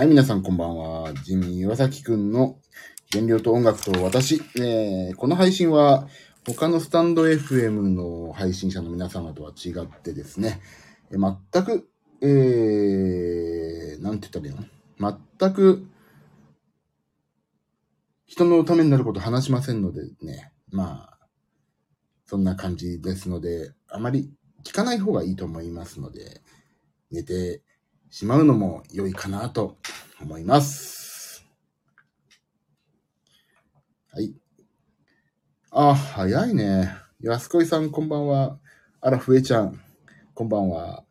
[0.00, 1.12] はい、皆さんこんばんは。
[1.12, 2.56] ジミー岩崎くんの
[3.12, 4.40] 原料と音楽と私。
[4.58, 6.08] えーこの配信は
[6.46, 10.62] 他のスタンド FM の配信者の皆様とは違ってですね、
[11.10, 11.90] えー全く、
[12.22, 14.54] えー、なんて言ったらいい
[14.98, 15.18] の？
[15.38, 15.86] 全く
[18.24, 21.18] 人のためになること話しませんのでね、まあ、
[22.24, 24.32] そんな感じですので、あまり
[24.64, 26.40] 聞かない方がいいと思いますので、
[27.10, 27.60] 寝て
[28.10, 29.78] しまうのも良いかなと
[30.20, 31.46] 思います。
[34.12, 34.34] はい。
[35.70, 36.92] あ、早いね。
[37.20, 38.58] 安子さん、こんばんは。
[39.00, 39.80] あら、ふえちゃん、
[40.34, 41.04] こんばんは。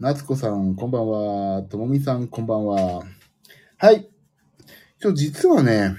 [0.00, 1.62] 夏子さん、こんばんは。
[1.64, 3.02] ともみさん、こんばんは。
[3.76, 4.08] はい。
[5.02, 5.94] 今日実はね、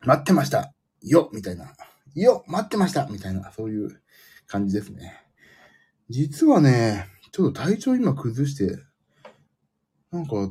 [0.00, 0.72] 待ってました。
[1.02, 1.74] よみたいな。
[2.14, 4.00] よ待ってましたみたいな、そういう
[4.46, 5.22] 感じですね。
[6.08, 8.78] 実はね、ちょっと体調今崩して、
[10.10, 10.50] なんか、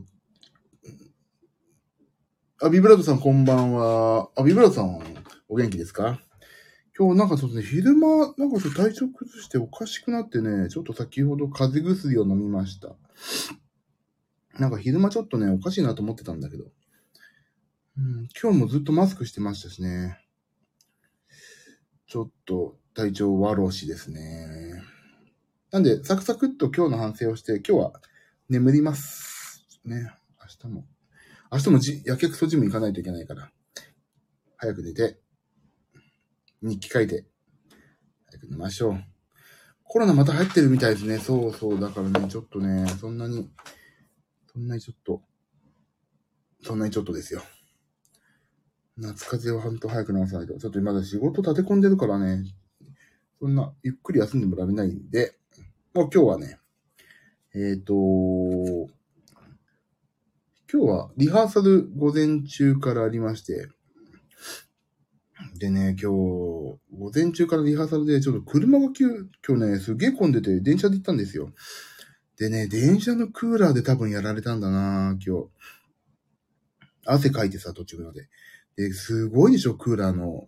[2.61, 4.29] あ、ビブラートさんこんばんは。
[4.35, 4.99] あ、ビブラートさん
[5.47, 6.19] お元気ですか？
[6.97, 12.95] 今日なんかちょっとね、昼間、なんかちょっと体調崩しておかしくなってね、ちょっと先ほど風邪薬を飲みました。
[14.57, 16.65] なんか昼間ちょっとね、おかしいなと思ってたんだけど。
[17.97, 20.19] うん、今日もずっとマスクしてましたしね。
[22.07, 24.81] ちょっと体調悪しですね。
[25.71, 28.01] なんで、サクサクっと今日の反省をして、今日は
[28.49, 29.79] 眠ります。
[29.83, 30.13] ね。
[30.63, 30.85] 明日も。
[31.51, 33.51] 明日もじ、やけくそジム行かないといけないから。
[34.55, 35.19] 早く寝て、
[36.61, 37.25] 日記書いて、
[38.27, 39.03] 早く寝ましょう。
[39.83, 41.17] コロナまた入ってるみたいですね。
[41.17, 41.79] そうそう。
[41.79, 43.49] だからね、ちょっとね、そんなに、
[44.53, 45.21] そんなにちょっと、
[46.63, 47.43] そんなにちょっとですよ。
[48.95, 50.57] 夏風邪は本当早く治さないと。
[50.57, 52.45] ちょっと今まだ仕事立て込んでるからね、
[53.39, 55.37] そんなゆっくり休んでもらえないんで、
[56.03, 56.59] 今日はね、
[57.55, 57.93] えっ、と、
[60.71, 63.69] 今日はリハーサル午前中からありまして、
[65.59, 66.79] でね、今日、午
[67.13, 71.51] 前中からリハーサルで、ちょっと車が急今日ね、すげえ混んでて、電車で行ったんですよ。
[72.37, 75.47] でね、電車のクーラーで多分やられたんだな今日。
[77.05, 78.27] 汗かいてさ、途中まで。
[78.75, 80.47] で、すごいでしょ、クーラーの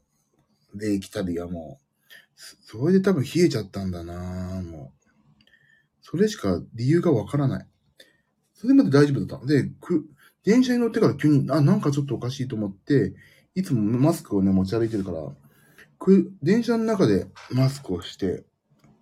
[0.76, 1.90] 冷気たりがもう。
[2.36, 4.99] それで多分冷えちゃったんだなもう。
[6.10, 7.68] それしか理由がわからない。
[8.56, 9.46] それまで大丈夫だった。
[9.46, 10.10] で、く、
[10.44, 13.14] 電車に乗ってから急に、あ、なんかちょっとおかしいと思って、
[13.54, 15.20] いつもマスクをね、持ち歩いてるから、
[16.00, 18.44] く、電車の中でマスクをして、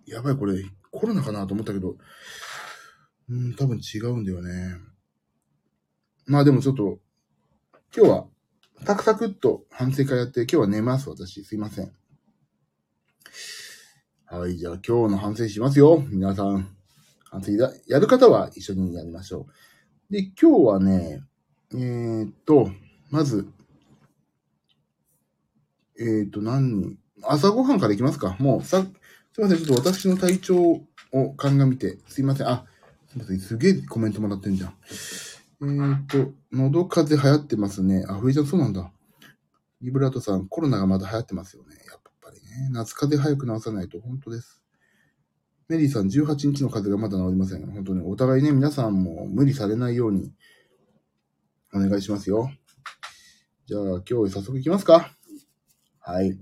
[0.06, 1.96] やばい、これ、コロナかなと思ったけど、
[3.30, 4.76] うん、多分違うんだよね。
[6.26, 6.98] まあでもちょっと、
[7.96, 8.26] 今日は、
[8.84, 11.42] サクサクっと反省会やって、今日は寝ます、私。
[11.42, 11.90] すいません。
[14.26, 16.04] はい、じゃあ今日の反省しますよ。
[16.10, 16.77] 皆さん。
[17.30, 19.46] 反省ややる方は一緒にやりましょ
[20.10, 20.12] う。
[20.12, 21.22] で、今日はね、
[21.72, 22.70] えー、っと、
[23.10, 23.48] まず、
[26.00, 26.98] えー、っと、何人？
[27.22, 28.36] 朝ごはんからいきますか。
[28.38, 28.82] もう、さ、
[29.32, 29.58] すいません。
[29.58, 30.56] ちょっと私の体調
[31.12, 32.48] を鑑みて、すいません。
[32.48, 32.64] あ、
[33.08, 33.40] すいません。
[33.40, 34.74] すげえコメントもらってんじゃん。
[35.60, 38.04] えー、っと、喉風邪流行ってますね。
[38.08, 38.90] あ、ふえちゃんそうなんだ。
[39.82, 41.76] リブラートさん、コロナがまだ流行ってますよね。
[41.86, 42.70] やっぱりね。
[42.72, 44.57] 夏風邪早く治さないと、本当です。
[45.68, 47.66] メリーさん、18日の風がまだ治りません。
[47.70, 50.32] 本当に、お互いね、皆さんも無理されないように、
[51.74, 52.50] お願いしますよ。
[53.66, 55.12] じゃあ、今日早速行きますか。
[56.00, 56.38] はい。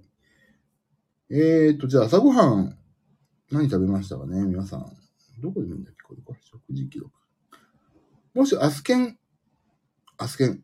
[1.28, 2.78] えーと、じゃあ朝ごはん、
[3.50, 4.87] 何食べましたかね皆さん。
[5.43, 6.41] どこで見るんだっけこれか。
[6.41, 7.10] 食事記録。
[8.32, 9.19] もし、アスケン、
[10.19, 10.62] アスケン、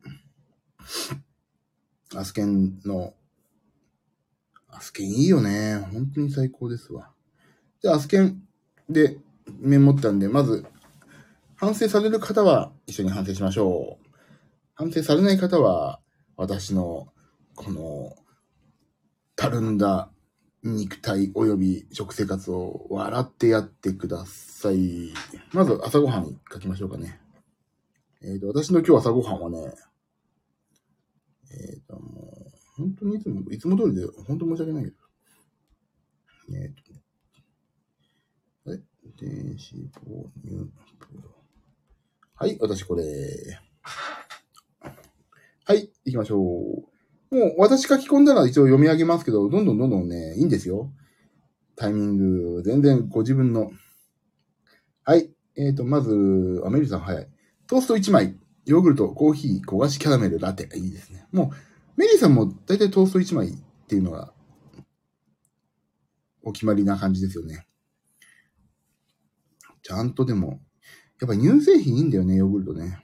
[2.15, 3.13] アスケンの、
[4.69, 5.85] アスケンいいよね。
[5.91, 7.11] 本当に最高ですわ。
[7.81, 8.41] じゃあ、アスケン
[8.89, 9.17] で
[9.59, 10.65] メモったんで、まず、
[11.55, 14.07] 反省される方は一緒に反省しましょう。
[14.73, 15.99] 反省されない方は、
[16.35, 17.07] 私の、
[17.55, 18.15] この、
[19.35, 20.09] たるんだ
[20.63, 25.13] 肉体及び食生活を笑ってやってください。
[25.51, 27.19] まず朝ごはん書きましょうかね。
[28.21, 29.73] えっ、と、私の今日朝ごはんはね、
[31.51, 34.95] えっ、と、もう、本当にいつも、いつも通りで、本当申し訳ないけど。
[36.57, 36.82] えっ、と、
[39.03, 41.29] あれ低脂肪乳プロ。
[42.35, 43.03] はい、私これ。
[45.65, 46.93] はい、行きましょう。
[47.35, 50.91] もう私書き込んだら一応読み上げますけど、どんどんどんどんね、いいんですよ。
[51.75, 52.17] タイミン
[52.55, 53.71] グ、全然ご自分の。
[55.03, 55.31] はい。
[55.55, 57.27] えっ、と、まず、アメリカさん早い。
[57.67, 58.35] トースト1枚、
[58.65, 60.69] ヨーグルト、コーヒー、焦がしキャラメル、ラテ。
[60.77, 61.25] いいですね。
[61.31, 63.51] もう、メリーさんも大体トースト1枚っ
[63.87, 64.33] ていうのが、
[66.43, 67.65] お決まりな感じですよね。
[69.83, 70.61] ちゃんとでも、
[71.21, 72.99] やっぱ乳製品いいんだよね、ヨーグルトね。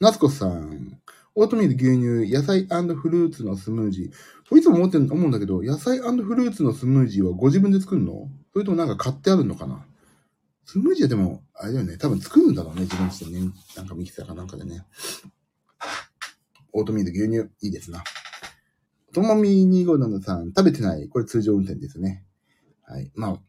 [0.00, 1.00] 夏子さん。
[1.36, 4.10] オートミール、牛乳、野菜フルーツのスムージー。
[4.48, 6.04] こいつも思ってん思うんだけど、野菜フ
[6.34, 8.28] ルーツのスムージーはご自分で作るの？
[8.52, 9.84] それともなんか買ってあるのかな？
[10.64, 11.98] スムージーはでも、あれだよね。
[11.98, 12.82] 多分作るんだろうね。
[12.82, 13.50] 自分ちでね。
[13.76, 14.84] なんかミキサーかなんかでね。
[16.72, 18.04] オートミール、牛乳、いいですな。
[19.12, 19.50] ともみ
[19.84, 21.08] 257さん、食べてない。
[21.08, 22.24] これ通常運転ですね。
[22.82, 23.10] はい。
[23.14, 23.40] まあ、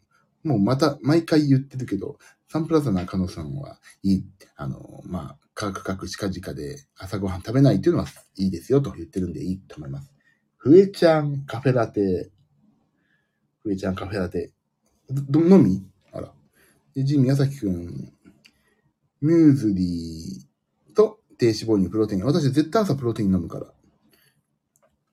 [0.43, 4.25] もうまた、毎回言ってるけど、サンプラザ中野さんはいい。
[4.55, 8.07] あの、まあ、カクカク近々で朝ごはん食べないっていうのは
[8.37, 10.11] いいですよと言ってるんでいいと思います。
[10.57, 12.31] ふえちゃんカフェラテ。
[13.63, 14.51] ふえちゃんカフェラテ。
[15.09, 15.85] ど、飲み？
[16.11, 16.31] あら。
[16.95, 18.13] で、ジン宮崎くん。
[19.21, 22.25] ミューズリーと低脂肪乳プロテイン。
[22.25, 23.67] 私絶対朝プロテイン飲むから。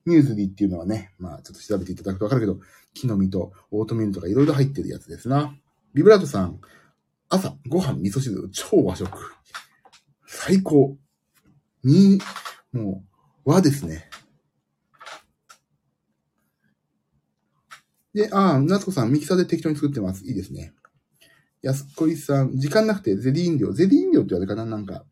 [0.05, 2.59] ミューズリーっていうのはね、まあちょっと調べていただくとわかるけど、
[2.93, 5.55] 木の実とオートミールとかいろいろ入ってるやつですな。
[5.93, 6.59] ビブラートさん、
[7.33, 9.09] 朝、ご飯、味噌汁、超和食。
[10.27, 10.95] 最高。
[11.83, 12.19] に、
[12.71, 13.03] も
[13.43, 14.07] う、和ですね。
[18.13, 20.23] で、ああ、夏子さん、ミキサーで適当に作ってます。
[20.25, 20.73] いいですね。
[21.63, 23.71] 安子さん、時間なくてゼリー飲料。
[23.71, 24.65] ゼリー飲料ってあれかな？
[24.65, 25.03] なんか、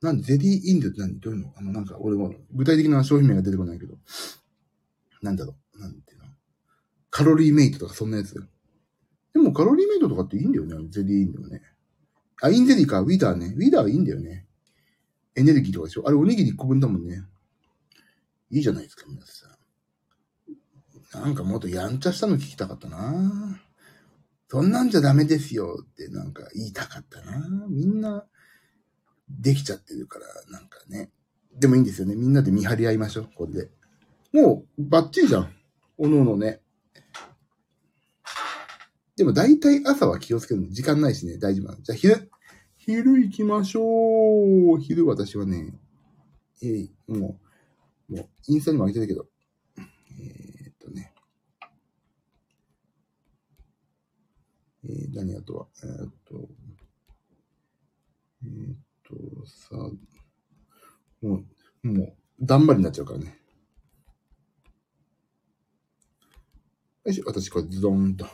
[0.00, 1.20] なんで、ゼリー飲料って何？
[1.20, 1.52] どういうの？
[1.58, 3.98] あの、なんか、俺も、具体的な商品名が出てこないけど。
[5.20, 5.78] なんだろう？
[5.78, 6.24] なんていうの？
[7.10, 8.48] カロリーメイトとかそんなやつ。
[9.34, 10.76] でも、カロリーメイトとかっていいんだよね。
[10.88, 11.62] ゼリー飲料ね。
[12.40, 13.00] あ、インゼリーか。
[13.00, 13.54] ウィダーね。
[13.56, 14.46] ウィダーいいんだよね。
[15.36, 17.22] エネルギーとかでしょあれ、おにぎり1個分だもんね。
[18.50, 21.24] いいじゃないですか、皆さん。
[21.24, 23.60] なんかもっとやんちゃしたの聞きたかったな
[24.48, 28.24] そんなんじゃダメですよってなんか言いたかったなみんな、
[29.28, 31.10] できちゃってるから、なんかね。
[31.58, 32.14] でもいいんですよね。
[32.14, 33.70] みんなで見張り合いましょう、これで。
[34.32, 35.52] もう、バッチリじゃん。
[35.96, 36.60] おのおのね。
[39.16, 40.68] でも大体朝は気をつけるの。
[40.70, 41.82] 時間ないしね、大丈夫なの。
[41.82, 42.30] じゃあ昼。
[42.76, 44.80] 昼行きましょう。
[44.80, 45.72] 昼私はね、
[46.62, 47.38] えー、も
[48.08, 49.26] う、もう、インスタにも上げてたけど、
[49.78, 51.14] えー、っとね。
[54.84, 56.48] えー、何あとは、えー、っと、
[58.44, 59.76] えー、っと、さ、
[61.22, 61.42] も
[61.84, 63.38] う、もう、だんまりになっちゃうからね。
[67.04, 68.26] よし、私これズドンと。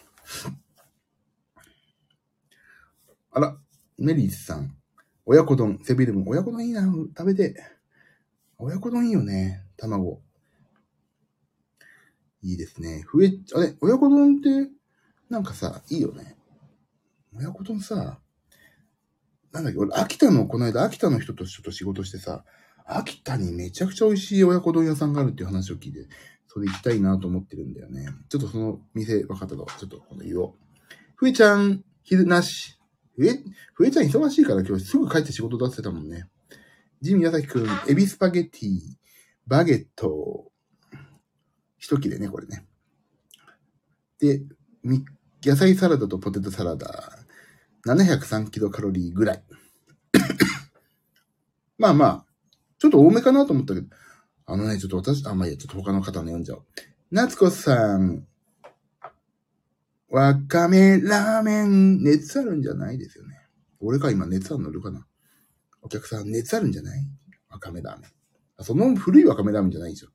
[3.33, 3.57] あら、
[3.99, 4.75] メリーさん。
[5.25, 6.25] 親子丼、セビルム。
[6.27, 6.83] 親子丼いいな。
[7.17, 7.55] 食べて。
[8.59, 9.65] 親子丼いいよね。
[9.77, 10.21] 卵。
[12.43, 13.05] いいですね。
[13.13, 14.71] 増え、あれ、親子丼って、
[15.29, 16.37] なんかさ、いいよね。
[17.35, 18.19] 親子丼さ、
[19.53, 22.45] なんだっけ、俺、秋田の、この間、秋田の人とちょっと仕事してさ、
[22.85, 26.09] 秋田にめちゃくちゃ美味しい親子丼屋さんがあるっていう話を聞いて、
[26.49, 28.07] それ行きたいなと思ってるんだよね。
[28.29, 30.55] ちょっとその店分かったと、ちょっと今度言おう。
[31.15, 32.80] ふえちゃん、昼なし。
[33.21, 33.39] ふえ、
[33.75, 36.27] ふえちゃん忙しいから今日すぐ帰って仕事出せたもんね。
[37.03, 38.81] ジミヤサキくん、エビスパゲティ、
[39.47, 40.51] バゲット、
[41.79, 42.65] 一切れね、これね。
[44.21, 44.41] で、
[45.45, 47.19] 野菜サラダとポテトサラダ、
[47.87, 49.45] 703キロカロリーぐらい。
[51.77, 52.27] まあまあ、
[52.79, 53.87] ちょっと多めかなと思ったけど、
[54.47, 56.65] あのね、ちょっと私、あ、まあいいや、ちょっと他の方の読んじゃおう。
[57.11, 58.27] 夏子さん、
[60.11, 63.37] わかめラーメン、熱あるんじゃないですよね。
[63.79, 65.07] 俺か今熱あるのるかな。
[65.83, 67.09] お客さん、熱あるんじゃない？
[67.49, 68.11] わかめラーメン。
[68.57, 70.09] あその古いわかめラーメンじゃないでしょ。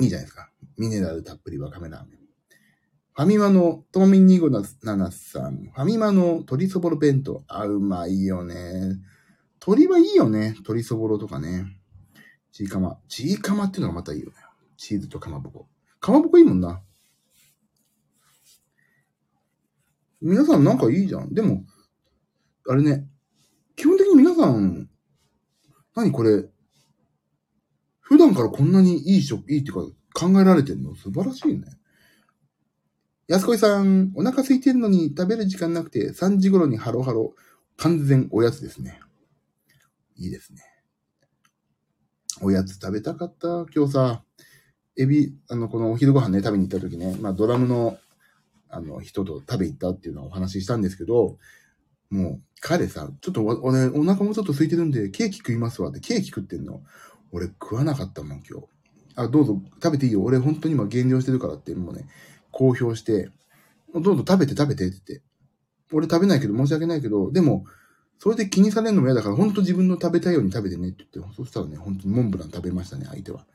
[0.00, 0.50] いいじゃないですか。
[0.78, 2.18] ミネラルたっぷりわかめラーメン。
[3.14, 4.62] ファミマのトーミンニゴナ
[4.96, 5.70] ナさん。
[5.74, 7.44] ファミマの鶏そぼろ弁当。
[7.48, 8.98] あ、うまいよね。
[9.60, 10.50] 鶏はいいよね。
[10.50, 11.66] 鶏そぼろとかね。
[12.52, 12.98] チーカマ。
[13.08, 14.34] チーカマっていうのがまたいいよね。
[14.76, 15.68] チーズとかまぼこ。
[16.00, 16.82] かまぼこいいもんな。
[20.20, 21.32] 皆さんなんかいいじゃん。
[21.34, 21.64] でも、
[22.68, 23.06] あれね。
[23.76, 24.88] 基本的に皆さん、
[25.94, 26.44] 何これ。
[28.00, 29.80] 普段からこんなにいい食、いいっていうか
[30.14, 30.94] 考えられてるの？
[30.94, 31.64] 素晴らしいね。
[33.28, 37.34] 安子さん、お腹空いてるのに食べる時間なくて3時頃にハロハロ。
[37.76, 39.00] 完全おやつですね。
[40.16, 40.62] いいですね。
[42.40, 43.66] おやつ食べたかった？
[43.74, 44.22] 今日さ、
[44.96, 47.98] エビ、あの、このお昼ご飯ね、食べに行った時ね、まあドラムの、
[48.68, 51.38] あの、人と食べ行ったっていうのをお話ししたんですけど、
[52.10, 56.82] もう、彼さ、ちょっとお、ね、お腹もちょっと空いてるんで、ケーキ食いますわって、ケーキ食ってんの。
[57.32, 58.66] 俺食わなかったもん、今日。
[59.16, 60.22] あ、どうぞ食べていいよ。
[60.22, 62.06] 俺本当に今減量してるからっていうね、
[62.50, 63.30] 公表して、
[63.94, 65.22] どうぞ食べて食べてって言って。
[65.92, 67.64] 俺食べないけど申し訳ないけど、でも、
[68.18, 73.46] それで気にされるのも嫌だから、ほんと自分の食べたいように食べてねって言って、そしたらね、本当にモンブラン食べましたね、相手は。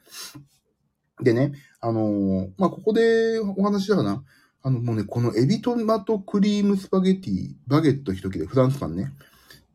[1.22, 4.24] でね、あのー、まあ、ここでお話したかな。
[4.63, 9.12] あの、もうね、このエビトマトクリームスパゲティ、バゲット一切れ、フランスパンね。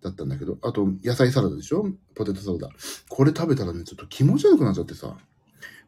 [0.02, 1.88] だったんだけど、あと野菜サラダでしょ？
[2.14, 2.68] ポテトサラダ。
[3.08, 5.16] これ食べたらね、ちょっと気持ち悪くなっちゃってさ。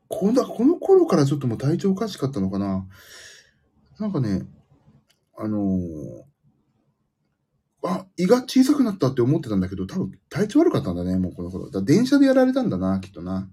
[0.09, 2.87] この、この頃からちょっともう体調おかしかったのかな。
[4.01, 4.47] なんかね、
[5.37, 6.29] あのー
[7.85, 11.71] あ、胃が小さくなったって思ってたんだけど、多分体調悪かったんだね、もうこの頃。
[11.71, 13.49] だ電車でやられたんだな、きっとな。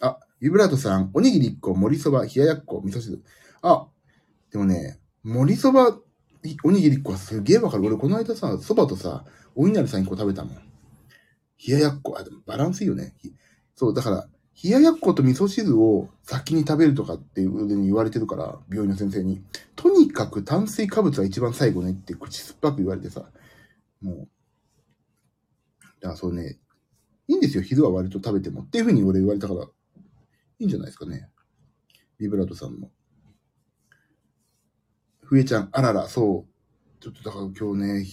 [0.00, 3.22] あ、ビブラートさん、おにぎり1個、盛りそば、冷ややっこ、味噌汁。
[3.62, 3.86] あ、
[4.50, 5.98] でもね、盛りそば、
[6.64, 7.84] おにぎり1個はすげえわかる。
[7.86, 9.24] 俺この間さ、そばとさ、
[9.54, 10.54] お稲荷さん1個食べたもん。
[11.66, 13.14] 冷ややっこ、あ、でもバランスいいよね。
[13.74, 14.28] そう、だから、
[14.62, 19.42] 冷ややっこと味噌汁を先に食べるとかっていうふうに言われてるから、病院の先生に。
[19.76, 23.30] とにかく炭水化物は一番最後ねって口酸っぱく言われてさ。
[24.00, 24.28] もう。
[26.00, 26.58] だからそうね、
[27.28, 27.62] いいんですよ。
[27.62, 28.62] 昼は割と食べても。
[28.62, 29.68] っていうふうに俺言われたから、い
[30.58, 31.28] いんじゃないですかね。
[32.18, 32.90] ビブラートさんも。
[35.28, 37.02] ふえちゃん、あらら、そう。
[37.02, 38.06] ちょっとだから今日ね、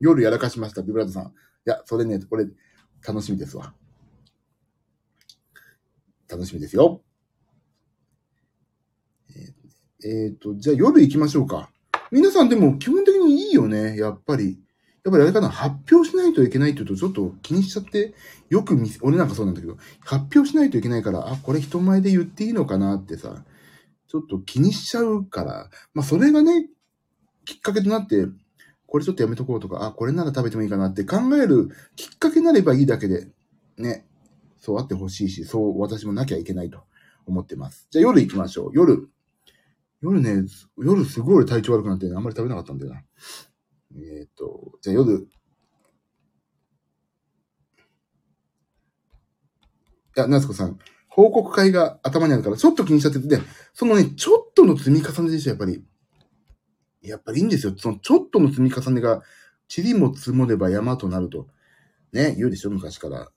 [0.00, 1.26] 夜やらかしました、ビブラートさん。
[1.26, 1.28] い
[1.66, 2.48] や、それね、これ、
[3.06, 3.72] 楽しみですわ。
[6.28, 7.04] 楽しみですよ。
[9.30, 11.70] えーえーと、じゃあ夜行きましょうか。
[12.10, 14.58] 皆さんでも基本的にいいよね、やっぱり。
[15.04, 18.12] やっぱりあれかな、発表しないといけないって言うとちょっと気にしちゃって、
[18.48, 23.44] よく見せ、俺なんかそうなんだけど、発表しないといけないから、あ、これ人前で言っていいのかなってさ、
[24.14, 26.68] ちょっと気にしちゃうから、まあそれがね、
[27.44, 28.28] きっかけとなって、
[28.86, 33.26] これちょっとやめとこうとか、あ、これなら食べてもいいかなって考えるきっかけになればいいだけで、
[33.76, 34.06] ね、
[34.56, 36.84] そうあってほしいし、そう私もなきゃいけないと
[37.26, 37.88] 思ってます。
[37.90, 38.70] じゃあ夜行きましょう。
[38.72, 39.10] 夜。
[40.00, 40.44] 夜ね、
[40.78, 43.02] 夜すごい体調悪くなって、ね、あんまり食べなかったんだよな。
[43.96, 45.28] えっ、と、じゃあ夜。
[50.16, 50.78] いや、夏子さん、
[51.14, 53.40] 報告会が頭にあるから、ちょっと気にしちゃってて、
[53.72, 55.80] そのね、ちょっとの積み重ねでしょ、やっぱり。
[57.02, 57.74] やっぱりいいんですよ。
[57.76, 59.22] そのちょっとの積み重ねが、
[59.74, 61.46] 塵も積もれば山となると、
[62.12, 63.30] ね、言うでしょ、昔から。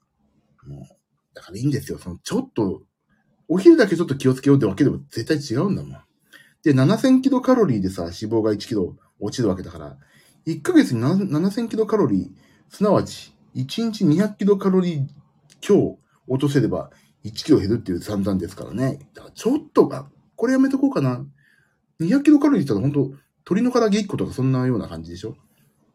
[0.65, 2.00] もう、だからいいんですよ。
[2.00, 2.81] そのちょっと、
[3.48, 6.01] お昼だけちょっと気をつけようってわけでも絶対違うんだもん。
[6.63, 9.98] で、7000キロカロリーでさ、脂肪が1キロ落ちるわけだから、
[10.48, 15.07] 1ヶ月に7000キロカロリー、すなわち、1日200キロカロリー
[15.62, 16.89] 強落とせれば
[17.27, 19.00] 1キロ減るっていう算段ですからね。
[19.13, 21.25] だからちょっとが、これやめとこうかな。
[22.00, 23.17] 200キロカロリーって言ったら本当
[23.55, 25.36] 鶏の唐揚げ1個とかそんなような感じでしょ？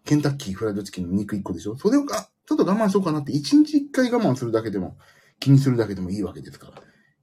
[0.04, 1.76] ケンタッキーフライドチキンの肉1個でしょ？
[1.76, 4.96] それをあ、ちょっと我慢しようかなって1日1回我慢するだけでも、
[5.38, 6.72] 気にするだけでもいいわけですか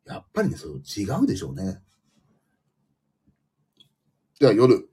[0.05, 0.13] ら。
[0.13, 1.81] やっぱりね、そう違うでしょうね。
[4.39, 4.89] じゃあ夜。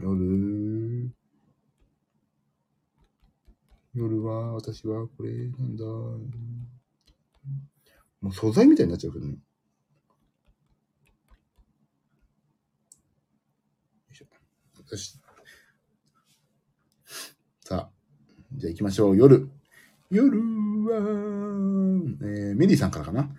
[0.00, 1.12] 夜。
[3.94, 5.84] 夜は、私はこれなんだ。
[8.20, 9.32] もう素材みたいになっちゃうけどね。
[9.32, 9.38] よ
[14.10, 14.26] いしょ。
[14.90, 15.18] よし。
[17.64, 17.90] さあ、
[18.54, 19.16] じゃあ行きましょう。
[19.16, 19.48] 夜。
[20.10, 20.98] 夜は、
[22.22, 23.30] えー、メリーさんからかな。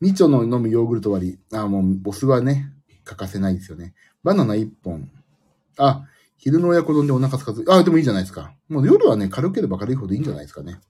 [0.00, 1.38] みちょの飲むヨーグルト割り。
[1.56, 2.72] あ、もう、ボスはね、
[3.04, 3.94] 欠かせないですよね。
[4.22, 5.10] バナナ1本。
[5.78, 6.04] あ、
[6.36, 7.64] 昼の親子丼でお腹すかず。
[7.68, 8.52] あ、でもいいじゃないですか。
[8.68, 10.80] もう夜はね、軽ければ軽いほどいいんじゃないですかね。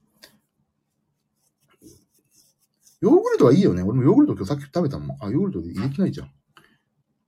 [2.99, 3.83] ヨーグルトはいいよね。
[3.83, 5.17] 俺もヨーグルト今日さっき食べたもん。
[5.21, 6.27] あ、ヨーグルトで入れてないじゃん。
[6.27, 6.31] あ、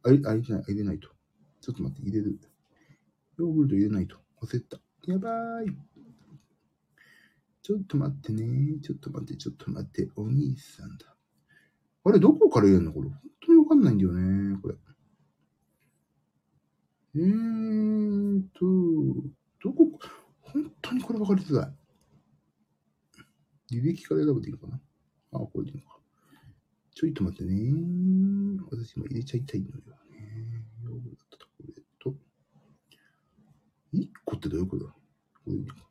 [0.10, 1.10] 入れてない、入れないと。
[1.62, 2.40] ちょっと待って、入れる。
[3.38, 4.18] ヨーグルト入れないと。
[4.42, 4.80] 忘れた。
[5.06, 5.78] やばーい。
[7.62, 8.80] ちょっと待ってね。
[8.82, 10.10] ちょっと待って、ちょっと待って。
[10.16, 11.16] お兄さんだ。
[12.04, 12.92] あれ、どこから入れるの？
[12.92, 13.10] これ。
[13.10, 14.58] 本当にわかんないんだよね。
[14.62, 14.76] これ。
[17.16, 18.66] えーと、
[19.64, 19.92] どこ、
[20.42, 21.76] 本当にこれ分かりづらい。
[23.76, 24.82] 履歴から選ぶでいいのかな？
[25.32, 26.00] あ、これでいいのか。
[26.96, 27.74] ちょいと待ってね。
[28.72, 29.82] 私も入れちゃいたいのよね。
[30.84, 32.16] ヨーグルトとこれと。
[33.94, 34.92] 1個ってどういうことだ？
[34.92, 35.00] こ
[35.48, 35.82] れでいいのか。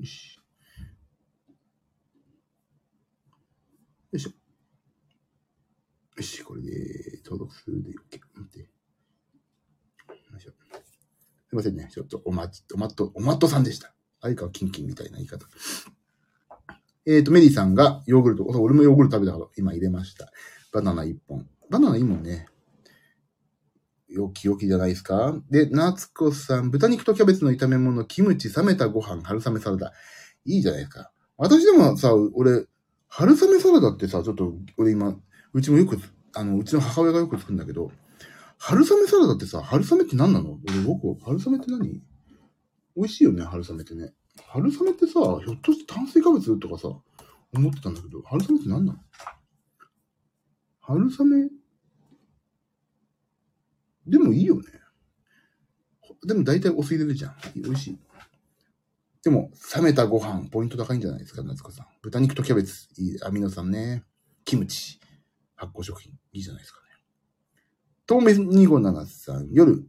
[0.00, 0.38] よし。
[4.10, 4.30] よいしょ。
[6.16, 7.94] よし、これで登録するで OK。
[7.94, 8.58] 待って。
[8.58, 8.66] よ
[10.36, 10.50] いしょ。
[10.50, 11.88] すいませんね。
[11.92, 13.94] ちょっとおまち、おまっと、おまっとさんでした。
[14.20, 15.46] 相川キンキンみたいな言い方。
[17.06, 20.30] えっ、と、メリーさんがヨーグルト、俺もヨーグルト食べたから今入れました。
[20.72, 21.48] バナナ1本。
[21.68, 22.46] バナナいいもんね。
[24.08, 25.34] よきよきじゃないですか？
[25.50, 29.92] で、夏子さん、豚肉とキャベツの炒め物、キムチ、冷めたご飯、春雨サラダ。
[30.44, 31.10] いいじゃないですか。
[31.38, 32.66] 私でもさ、俺、
[33.08, 35.16] 春雨サラダってさ、ちょっと、俺今、
[35.54, 35.98] うちもよく、
[36.34, 37.90] あの、うちの母親がよく作るんだけど、
[38.58, 40.58] 春雨サラダってさ、春雨って何なの？
[40.68, 42.02] 俺、僕、春雨って何？
[42.94, 44.12] 美味しいよね、春雨ってね。
[44.48, 46.88] 春雨ってさ、ひょっとして炭水化物とかさ、
[47.54, 48.98] 思ってたんだけど、春雨って何なの？
[50.80, 51.48] 春雨？
[54.06, 54.62] でもいいよね。
[56.26, 57.34] でも大体お酢入れるじゃん。
[57.56, 57.98] 美味しい。
[59.24, 61.86] でも、冷めたご飯、ポイント高いんじゃないですか、夏子さん。
[62.02, 64.04] 豚肉とキャベツ、いい、アミノ酸ね。
[64.44, 64.98] キムチ、
[65.54, 66.86] 発酵食品、いいじゃないですかね。
[68.04, 69.86] とめ257さん、夜。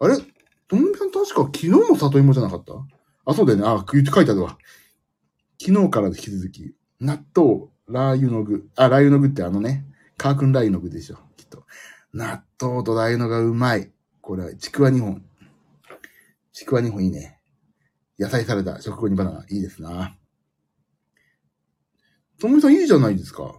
[0.00, 0.16] あれ？
[0.66, 2.72] とめさん確か昨日も里芋じゃなかった？
[3.24, 3.64] あ、そうだよね。
[3.66, 4.58] あ、書いてあるわ。
[5.60, 8.68] 昨日から引き続き、納豆、ラー油の具。
[8.76, 9.86] あ、ラー油の具ってあのね、
[10.16, 11.64] カークンラー油の具でしょ、きっと。
[12.12, 13.92] 納豆とラー油のがうまい。
[14.20, 15.24] これは、ちくわ2本。
[16.52, 17.40] ちくわ2本いいね。
[18.18, 20.16] 野菜サラダ、食後にバナナ、いいですな。
[22.38, 23.44] ともみさんいいじゃないですか。
[23.44, 23.50] っ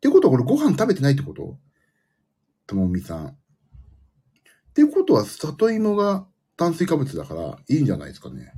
[0.00, 1.58] てことはこれご飯食べてないってこと？
[2.66, 3.26] ともみさん。
[3.26, 3.34] っ
[4.74, 6.26] てことは、里芋が
[6.62, 8.52] 炭水化物だから、いいんじゃないですかね。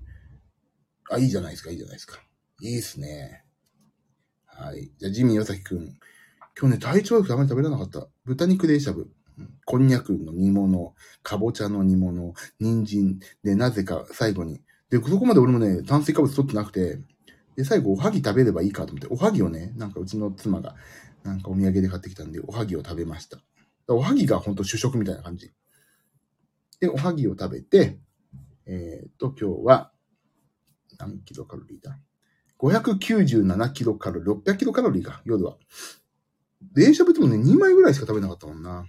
[1.10, 2.18] あ、いいじゃないですか、いいじゃないですか。
[2.60, 3.46] いいっすね。
[4.44, 4.90] はい。
[4.98, 5.98] じゃあ、ジミーよさきくん。
[6.60, 8.06] 今日ね、体調悪くてあまり食べられなかった。
[8.26, 9.10] 豚肉冷しゃぶ。
[9.64, 13.20] こんにゃくの煮物、かぼちゃの煮物、人参。
[13.42, 14.60] で、なぜか最後に。
[14.90, 16.98] で、そこまで俺もね、炭水化物取ってなくて、
[17.56, 20.74] で、最後、おはぎ食べればいいかと思って、おはぎをね、なんかうちの妻が、
[21.22, 23.38] なんかお土産で買ってきたんで、おはぎを食べました。
[23.88, 25.54] おはぎがほんと主食みたいな感じ。
[26.84, 27.98] で、おはぎを食べて、
[28.66, 29.90] えっ、と、今日は、
[30.98, 31.98] 何キロカロリーだ
[32.58, 35.56] ?597 キロカロリー、600キロカロリーか、夜は。
[36.74, 38.86] 電車別もね、2枚ぐらいしか食べなかったもんな。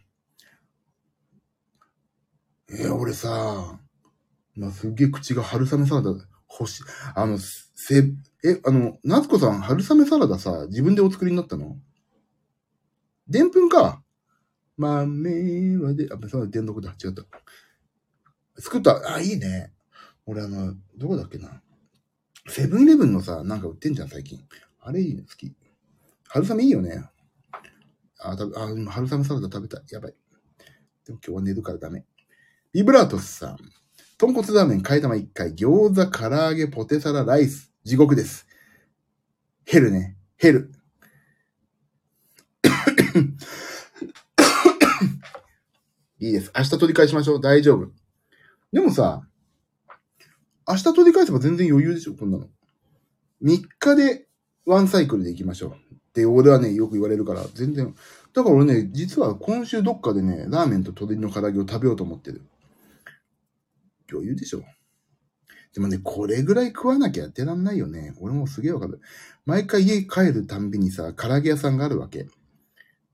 [2.70, 3.80] えー、俺さ、
[4.56, 6.10] まあ、すげえ口が春雨サラダ
[6.60, 6.84] 欲しい。
[7.16, 8.04] あの、せ、
[8.44, 11.78] え、あの、夏子さん、春雨サラダさ、自分でお作りになったの？
[13.30, 14.04] でんぷんか？
[14.78, 16.94] 豆はで、あ、そうだ、電力だ。
[17.02, 17.24] 違った。
[18.58, 19.16] 作った。
[19.16, 19.72] あ、いいね。
[20.26, 21.62] 俺あの、どこだっけな。
[22.48, 24.40] セブンイレブンのさ、なんか売ってんじゃん、最近。
[24.80, 25.54] あれいいね、好き。
[26.28, 27.04] 春雨いいよね。
[28.20, 28.50] あ、たあ
[28.90, 29.82] 春雨サラダ食べた。
[29.90, 30.16] やばい。
[31.06, 32.06] でも今日は寝るからダメ。
[32.72, 33.58] ビブラートスさん。
[34.18, 37.72] 豚骨ラーメン、替え玉1回、餃子、唐揚げ、ポテサラ、ライス。
[37.84, 38.48] 地獄です。
[39.66, 40.16] ヘルね。
[40.38, 40.72] ヘル。
[46.20, 46.52] いいです。
[46.56, 47.42] 明日取り返しましょう。
[47.42, 48.05] 大丈夫。
[48.76, 49.22] でもさ、
[50.68, 52.50] 明日取り返せば全然余裕でしょ、こんなの。
[53.42, 54.28] 3日で
[54.66, 55.70] ワンサイクルで行きましょう。
[55.72, 57.96] って俺はね、よく言われるから、全然。
[58.34, 62.42] だから俺ね、実は今週どっかでね、ラーメンと鶏の唐揚げを食べようと思ってる。
[64.12, 64.64] 余裕でしょ。
[65.74, 68.14] でもね、これぐらい食わなきゃやってらんないよね。
[68.20, 69.00] 俺もすげえわかる。
[69.46, 72.28] 毎回家帰るたんびにさ、唐揚げ屋さんがあるわけ。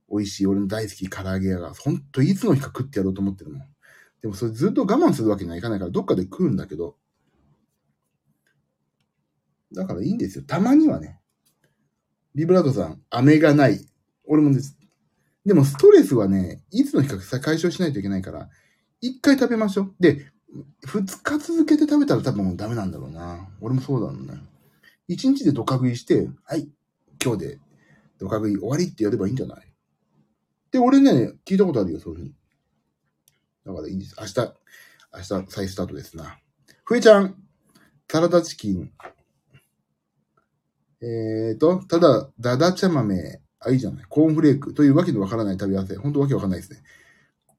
[0.10, 1.76] 美味しい、俺の大好き唐揚げ屋が。
[1.76, 3.71] ほんといつの日か食ってやろうと思ってるもん。
[4.22, 6.96] でもそれずっと我慢するわけにはいかないから、どっかで食うんだけど。
[9.74, 10.44] だからいいんですよ。
[10.46, 11.20] たまにはね。
[12.36, 13.88] ビブラートさん、飴がない。
[14.26, 14.78] 俺もです。
[15.46, 18.50] でもストレスはね、いつの日か解消しないといけないから、
[19.02, 19.96] 一回食べましょう。
[20.00, 20.32] で、
[20.86, 23.50] 二日続けて食べたら多分もうダメなんだろうな。
[23.60, 24.34] 俺もそうだもんね。
[25.08, 26.70] 一日でドカ食いして、はい、
[27.24, 27.60] 今日で
[28.20, 29.74] ドカ食い終わりってやればいいんじゃない？
[30.72, 32.36] で、俺ね、聞いたことあるよ、そういうふうに。
[33.66, 34.16] だからいいんです。
[34.20, 34.40] 明日、
[35.14, 36.40] 明日再スタートですな。
[36.84, 37.36] ふえちゃん、
[38.10, 38.92] サラダチキン。
[41.02, 44.06] えーと、ただ、だだ茶豆、あ、いいじゃない。
[44.10, 45.96] コーンフレークというわけのわからない食べ合わせ。
[45.96, 46.84] ほんとわけわかんないですね。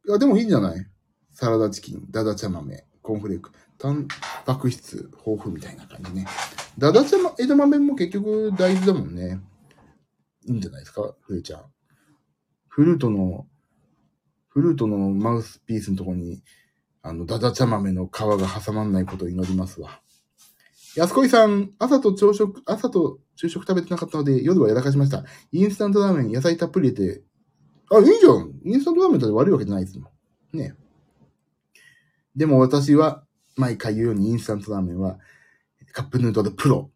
[0.07, 0.87] いや、でもいいんじゃない？
[1.33, 3.51] サラダチキン、だだ茶豆、コーンフレーク。
[3.79, 4.07] タン
[4.45, 6.27] パク質豊富みたいな感じね。
[6.79, 9.41] だだ茶豆、枝豆も結局大豆だもんね。
[10.45, 11.15] いいんじゃないですか？
[11.21, 11.65] ふえちゃん。
[12.69, 13.47] フルートの
[14.53, 16.43] フルートのマウスピースのとこに、
[17.03, 20.03] あの、ダダ茶豆の皮が挟まんないことを祈りますわ。
[20.95, 25.25] 安子さん、朝と朝食、朝と昼食食べてなかったので、夜はやらかしました。
[25.53, 27.23] インスタントラーメン、野菜たっぷり入れて、
[27.91, 30.11] あ、いいじゃんインスタントラーメンだって悪いわけじゃないですも
[30.53, 30.59] ん。
[30.59, 30.75] ね
[32.37, 33.25] でも私は、
[33.57, 35.19] 毎回言うようにインスタントラーメンは、
[35.93, 36.91] カップヌードルプロ。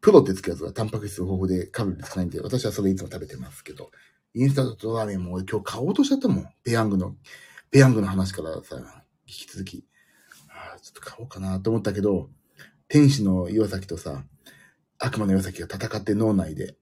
[0.00, 3.90] プロってつくやつはタンパク質豊富でカロリー少ないんで、私はそれいつも食べてますけど。
[4.36, 6.48] インスタントラーメンも俺今日買おうとしちゃったもん。
[6.64, 7.14] ペヤングの、
[7.70, 8.76] ペヤングの話からさ、
[9.26, 9.86] 引き続き、
[10.48, 12.30] ああちょっと買おうかなと思ったけど、
[12.88, 14.24] 天使の岩崎とさ、
[14.98, 16.76] 悪魔の岩崎が戦って脳内で、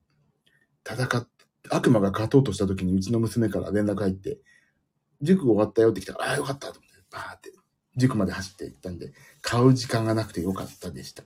[0.83, 1.29] 戦って、
[1.69, 4.39] 悪魔が勝とうとした時にうちの娘から連絡入って、
[5.21, 7.53] 塾終わったよって来たら、ああ、よかったと思って、バーって、
[7.95, 11.23] 塾まで走って行ったんで、買う時間がなくてよかったでした。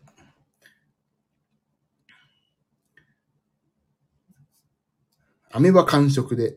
[5.58, 6.56] 飴は完食で。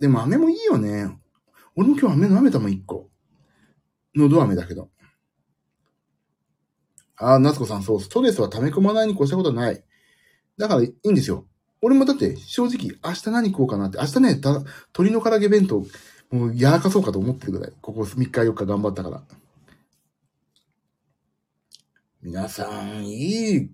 [0.00, 1.16] でも飴もいいよね。
[1.76, 3.08] 俺も今日飴舐めたもん、一個。
[4.14, 4.90] 喉飴だけど。
[7.16, 9.84] ああ、夏子さん、そう、ストレスは溜め込まないに越したことはない。
[10.58, 11.46] だからいいんですよ。
[11.80, 13.98] 俺もだって正直、明日何食おうかなって。
[13.98, 15.84] 明日ね、た鶏の唐揚げ弁当、
[16.30, 17.72] もうやらかそうかと思ってるぐらい。
[17.80, 19.22] ここ3日4日頑張ったから。
[22.22, 23.70] 皆さん、いい、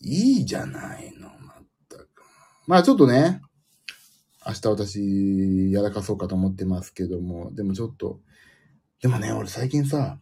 [0.00, 1.30] いいじゃないの、
[2.68, 3.40] まあちょっとね、
[4.46, 8.20] 明日私、やらかそうかと思ってますけども、でもちょっと、
[9.00, 10.18] でもね、俺最近さ、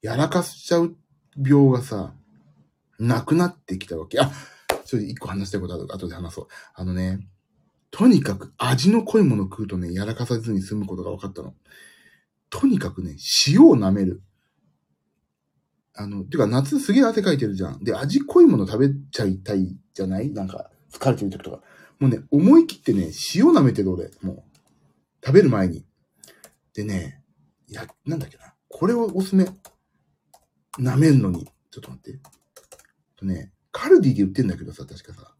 [0.00, 0.94] やらかしちゃう
[1.36, 2.14] 病がさ、
[3.00, 4.20] なくなってきたわけ。
[4.20, 4.30] あ、
[4.84, 5.88] ちょっと一個話したいことある。
[5.92, 6.46] 後で話そう。
[6.74, 7.26] あのね、
[7.90, 11.54] とにかく味の濃いもの食うとね、やらかさずに済むことが分かったの。
[12.50, 13.16] とにかくね、
[13.48, 14.22] 塩を舐める。
[15.96, 17.82] あの、てか夏すげえ汗かいてるじゃん。
[17.82, 20.30] で、味濃いもの食べちゃいたいじゃない？
[20.30, 21.62] なんか、疲れてる時とか。
[21.98, 24.10] もうね、思い切ってね、塩舐めてる俺。
[24.22, 24.42] もう、
[25.24, 25.84] 食べる前に。
[26.74, 27.22] でね、
[27.66, 28.54] いや、なんだっけな。
[28.68, 29.46] これをおすすめ。
[30.78, 31.46] 舐めんのに。
[31.70, 32.18] ちょっと待って。
[33.16, 35.34] とね、カルディで売ってんだけどさ、確かさ。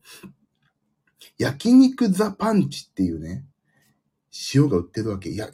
[1.38, 3.46] 焼肉ザパンチっていうね、
[4.54, 5.32] 塩が売ってるわけ。
[5.32, 5.48] や、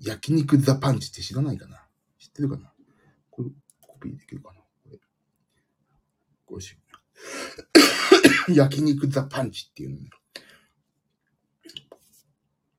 [0.00, 1.86] 焼肉ザパンチって知らないかな
[2.18, 2.72] 知ってるかな
[3.30, 4.98] これ、コピーできるかなこれ。
[6.46, 6.76] これし、
[8.54, 9.98] 焼肉ザパンチっていうの。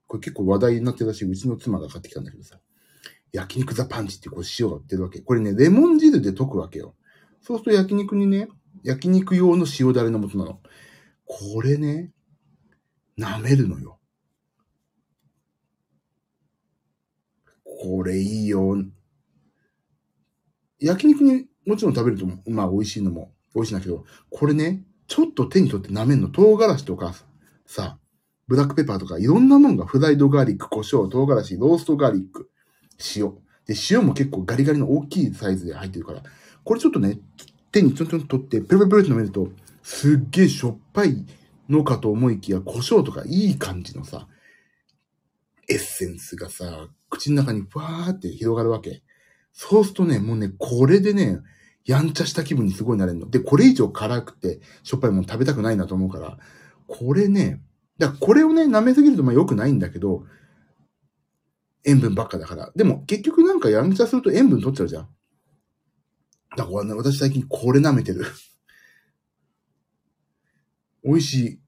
[0.08, 1.24] これ結構話題になってるらし。
[1.24, 2.60] うちの妻が買ってきたんだけどさ。
[3.32, 5.20] 焼肉ザパンチってこう塩が売ってるわけ。
[5.22, 6.96] これね、レモン汁で溶くわけよ。
[7.42, 8.50] そうすると焼肉にね、
[8.84, 10.62] 焼肉用の塩だれの素なの。
[11.26, 12.12] これね、
[13.18, 14.00] 舐めるのよ。
[17.64, 18.84] これいいよ。
[20.80, 26.30] 焼肉にもちろん食べると、まあ美味しいのも美味しいんだけど、これね、ちょっと手に取って舐めるの？
[26.30, 27.14] 唐辛子とか
[27.66, 27.98] さ、
[28.48, 32.50] ブラックペッパーとかいろんなもんがフライドガーリック、胡椒、唐辛子、ローストガーリック、
[33.18, 33.34] 塩。
[33.66, 36.24] で、塩も結構ガリガリの大きいサイズで入ってるから、
[36.64, 37.20] これちょっとね、
[37.72, 39.50] 手にちょんちょん取って、ペロペロペロって飲めると、
[39.84, 41.26] すっげえしょっぱい
[41.68, 44.28] のかと思いきや、胡椒とかいい感じのさ、
[45.68, 49.04] エッセンスがさ、口の中にふわーって広がるわけ。
[49.54, 51.40] そうするとね、もうね、これでね、
[51.86, 53.30] やんちゃした気分にすごいなれるの。
[53.30, 56.38] で、これ以上辛くて、しょっぱいもの食べたくないなと思うから、
[56.88, 57.62] これね、
[57.98, 60.24] だからこれをね、舐めすぎるとまあ良くないんだけど、
[61.86, 62.72] 塩分ばっかだから。
[62.76, 65.10] でも結局なんかやんちゃすると塩分取っちゃうじゃん。
[66.58, 68.26] だからね、私最近これ舐めてる。
[71.04, 71.60] 美味しい。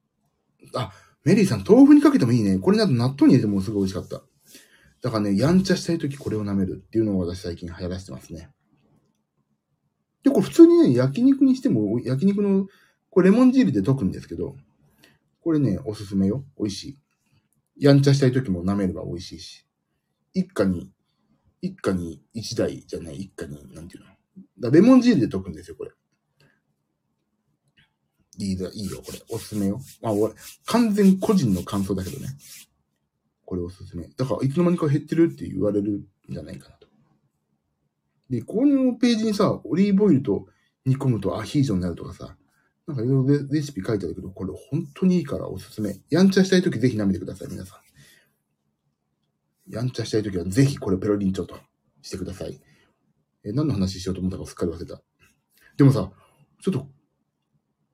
[0.74, 0.92] あ、
[1.24, 2.58] メリーさん、豆腐にかけてもいいね。
[2.58, 4.22] これだと納豆に入れてもすごい美味しかった。
[5.02, 8.50] だからね、やんちゃしたいときこれを舐めるっていうのを私最近流行らせてますね。
[10.22, 12.66] で、これ普通にね、焼肉にしても、焼肉の、
[13.10, 14.56] これレモン汁で溶くんですけど、
[15.42, 16.44] これね、おすすめよ。
[16.58, 17.84] 美味しい。
[17.84, 19.66] やんちゃしたいときも舐めれば美味しいし。
[20.34, 20.90] 一家に、
[21.60, 24.10] 一家に一台じゃない、一家に、なんていうの。
[24.60, 25.90] だレモン汁で溶くんですよ、これ。
[28.38, 29.20] いいだ、いいよ、これ。
[29.30, 29.80] おすすめよ。
[30.00, 30.34] まあ、俺、
[30.66, 32.28] 完全個人の感想だけどね。
[33.44, 34.08] これおすすめ。
[34.08, 36.81] だから、いつの間にか減ってるって言われるんじゃないかな。
[38.30, 40.46] で、このページにさ、オリーブオイルと
[40.84, 42.36] 煮込むとアヒージョになるとかさ、
[42.86, 46.00] なんかいろいろレシピ書いてあるけど、これ本当にいいからおすすめ。
[46.10, 47.82] やんちゃしたいときぜひ舐めてください、皆さん。
[49.72, 51.56] やんちゃしたいときはぜひこれペロリンチョと
[52.02, 52.60] してください。
[53.44, 55.00] え、何の話しようと思ったかすっかり忘れた。
[55.76, 56.10] でもさ、
[56.60, 56.88] ちょっと、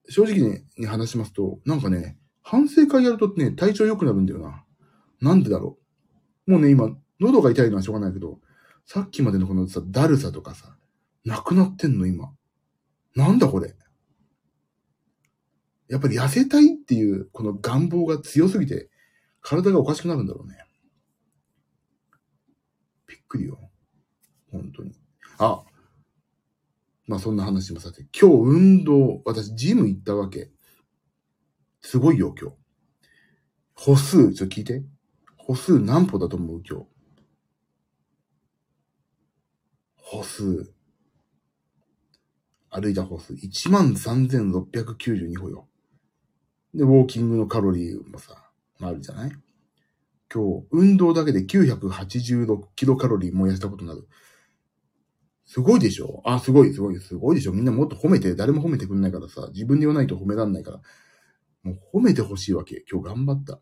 [0.09, 4.65] 正直に話しますと、なんかね、反省会やるとね、体調良くなるんだよな。
[5.21, 5.77] なんでだろ
[6.47, 6.51] う。
[6.51, 8.39] もうね、今、喉が痛いのはしょうがないけど、
[8.91, 10.75] さっきまでのこのさ、だるさとかさ、
[11.23, 12.33] なくなってんの、今。
[13.15, 13.75] なんだこれ。
[15.87, 18.89] やっぱり痩せたいっていう、この願望が強すぎて、
[19.41, 20.57] 体がおかしくなるんだろうね。
[23.05, 23.59] びっくりよ。
[24.51, 24.93] 本当に。
[25.37, 25.63] あ、
[27.05, 30.49] まあそんな話もさて、今日運動、私ジム行ったわけ。
[31.81, 32.57] すごいよ、今日。
[33.75, 34.83] 歩数、ちょっと聞いて。
[35.37, 36.98] 歩数何歩だと思う、今日？
[40.11, 40.73] 歩数。
[42.71, 43.33] 歩いた歩数。
[43.33, 45.67] 13,692歩よ。
[46.73, 48.49] で、ウォーキングのカロリーもさ、
[48.81, 49.31] あるじゃない？
[50.33, 54.07] 今日、運動だけで986キロカロリー燃やしたことになる。
[55.45, 56.23] すごいでしょ？
[56.25, 57.53] あ、すごい、すごい、すごいでしょ？
[57.53, 60.81] みんなもっと褒めて、誰も褒めてくんないからさ、自分で言わないと褒めらんないから、
[61.61, 62.83] もう褒めてほしいわけ。
[62.91, 63.59] 今日頑張った。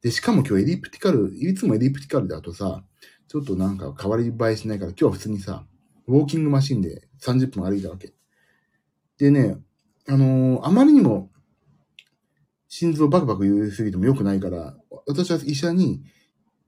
[0.00, 2.84] で、しかも今日エリプティカル、いつもエリプティカルだとさ、
[3.26, 5.66] ちょっとなんか変わり映えしないから、今日は普通にさ、
[6.08, 8.12] ウォーキングマシンで30分歩いたわけ。
[9.18, 9.58] でね、
[10.08, 11.30] あのー、あまりにも
[12.68, 16.02] 心臓バクバク言いすぎても良くないから、私は医者に、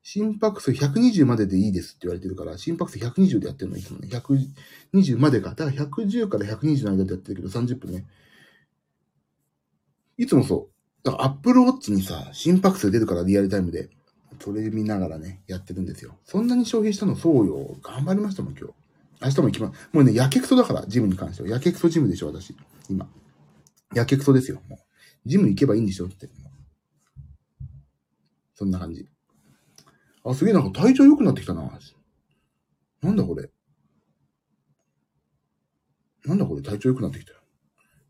[0.03, 4.09] 心拍数120まででいいですって言われてるから、心拍数120でやってるの、いつもね。
[4.09, 5.51] 120までか。
[5.51, 8.07] だから110から120の間でやってるけど、30分ね。
[10.17, 11.05] いつもそう。
[11.05, 13.91] だからアップルウォッチにさ、心拍数出るからリアルタイムで。
[14.43, 16.17] それ見ながらね、やってるんですよ。
[16.25, 17.77] そんなに消費したのそうよ。
[17.83, 18.80] 頑張りましたもん、今日。
[19.23, 19.89] 明日も行きます。
[19.93, 21.49] もうね、やけくそだから、ジムに関しては。
[21.49, 22.57] やけくそジムでしょ、私。
[22.89, 23.09] 今。
[23.95, 24.79] やけくそですよ、もう。
[25.27, 26.29] ジム行けばいいんでしょって。
[28.55, 29.09] そんな感じ。
[30.25, 31.79] あ、すげえなんか体調良くなってきたな。
[33.03, 33.51] なんだこれ。
[36.25, 37.39] なんだこれ体調良くなってきたよ。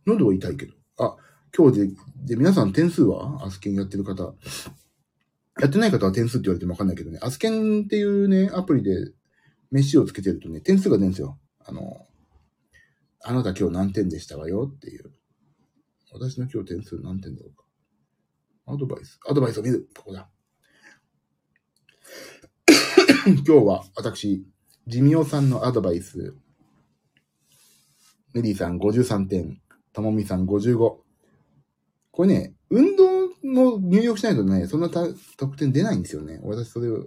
[0.07, 0.75] 喉は痛いけど。
[0.99, 1.16] あ、
[1.57, 1.88] 今日で、
[2.27, 3.44] で、皆さん点数は？
[3.44, 4.35] アスケンやってる方。
[5.61, 9.12] やってない方は点数って言われてもわかんないけどね、アスケンっていうね、アプリで
[9.70, 11.38] 飯をつけてるとね、点数が出るんですよ。
[11.64, 12.06] あの、
[13.22, 15.12] あなた今日何点でしたわよっていう。
[16.12, 17.64] 私の今日点数何点だろうか。
[18.66, 19.18] アドバイス。
[19.28, 19.88] アドバイスを見る。
[19.96, 20.28] ここだ。
[23.26, 24.44] 今日は私、
[24.87, 26.35] ジミオさんのアドバイス。
[28.33, 29.61] メリーさん53点。
[29.92, 30.76] ともみさん55。
[32.12, 34.88] これね、運動の入力しないとね、そんな
[35.37, 36.40] 得点出ないんですよね。
[36.42, 37.06] 私それを、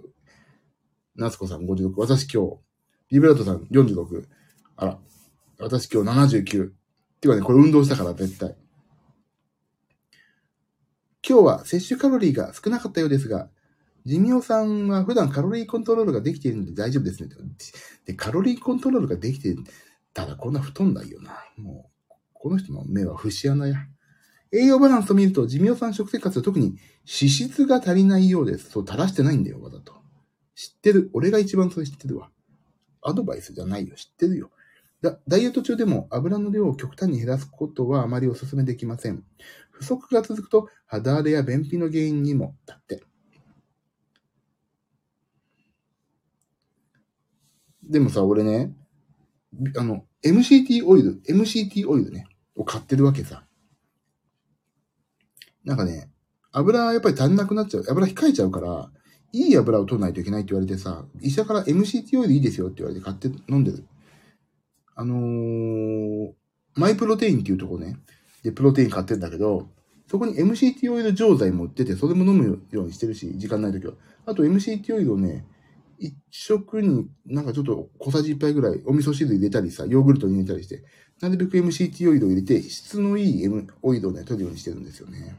[1.16, 1.94] 夏子さん56。
[1.96, 2.58] 私今日、
[3.10, 4.26] ビブラートさん46。
[4.76, 4.98] あら、
[5.58, 6.68] 私今日79。
[6.68, 6.72] っ
[7.20, 8.56] ていうかね、これ運動したから絶対。
[11.26, 13.48] 今日は摂取カロリーが少なかったようですが、
[14.04, 17.30] ジミオさんは普段カロリーコントロールができているので大丈夫ですね。
[18.04, 19.56] で、カロリーコントロールができて
[20.12, 21.38] たらこんな太んないよな。
[21.56, 23.76] もう、この人の目は節穴や。
[24.52, 28.70] 栄養バランスを見ると、ジミオさん食生活は特に脂質が足りないようです。
[28.70, 29.93] そう、垂らしてないんだよ、わざと。
[30.54, 31.10] 知ってる。
[31.12, 32.30] 俺が一番それ知ってるわ。
[33.02, 33.96] アドバイスじゃないよ。
[33.96, 34.50] 知ってるよ。
[35.02, 39.22] だダイエット中でも油の量を極端に減らすことはあまりお勧めできません。
[39.70, 43.02] 不足が続くと肌荒れや便秘の原因にも、だって。
[47.82, 48.72] でもさ、俺ね、
[49.76, 53.44] あの、MCT オイル、MCT オイルね、を買ってるわけさ。
[55.64, 56.10] なんかね、
[56.52, 57.84] 油やっぱり足んなくなっちゃう。
[57.88, 58.90] 油控えちゃうから、
[59.34, 63.84] いい油を取らないといけないって言われてさ、医者から MCT オイルいいですよって言われて買って飲んでる。
[64.94, 66.32] あのー、
[66.76, 67.98] マイプロテインっていうとこね、
[68.44, 69.68] で、プロテイン買ってんだけど、
[70.06, 73.94] そこに MCT オイル錠剤も売ってて、それも飲むようにしてるし、時間ないときは。
[74.24, 75.44] あと MCT オイルをね、
[75.98, 80.84] 一食になんかちょっと小さじ1杯ぐらいお味噌汁入れたりさ、ヨーグルトに入れたりして、
[81.20, 85.36] なるべく MCT オイルを入れて、質のいい、M、オイルをね、取るようにしてるんですよね。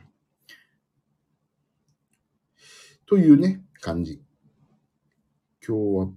[3.07, 4.21] というね、感じ。
[5.65, 6.09] 今日は、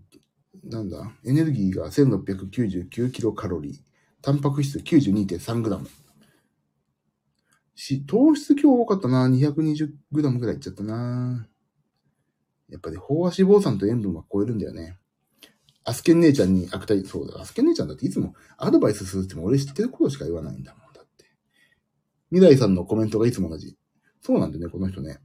[0.65, 3.79] なんだ、エネルギーが1699キロカロリー。
[4.21, 5.89] タンパク質92.3グラム。
[7.75, 9.29] し、糖質今日多かったな。
[9.29, 11.49] 220グラムぐらいいっちゃったな。
[12.69, 14.99] やっぱり、飽和脂肪酸と塩分は超えるんだよね。
[15.85, 21.25] アスケン姉ちゃんに悪態、そうだ、アスケン姉ちゃんだっていつもアドバイスするっても俺知ってることしか言わないんだもん、だって。
[22.31, 23.79] 未来さんのコメントがいつも同じ。
[24.21, 25.19] そうなんだよね、この人ね。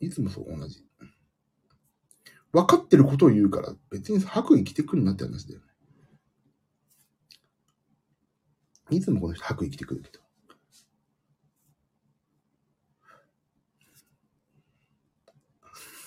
[0.00, 0.82] いつもそう同じ。
[2.52, 5.66] 分かってることを言うから、別に白衣着てくるなって話だよね。
[8.90, 10.20] いつもこの人白衣着てくるけど。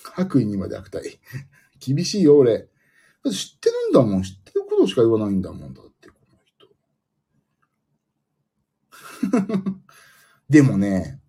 [0.02, 1.18] 白衣にまで悪態。
[1.80, 2.58] 厳しいよ、俺。
[2.58, 2.64] だ
[3.30, 4.22] って知ってるんだもん。
[4.22, 6.38] 知ってることしか言わないんだもんだって、この
[9.40, 9.80] 人。
[10.50, 11.20] でもね、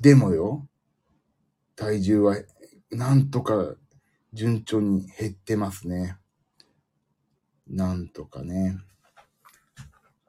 [0.00, 0.68] でもよ、
[1.78, 2.36] 体重は
[2.90, 3.76] なんとか
[4.32, 6.16] 順調に減ってますね。
[7.68, 8.76] なんとかね。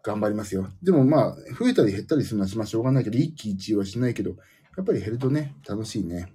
[0.04, 0.70] 頑張りますよ。
[0.84, 4.36] でもまあ、増えたり減ったりするのはしましょうがないけど、一喜一憂はしないけど、
[4.78, 6.32] やっぱり減るとね、楽しいね。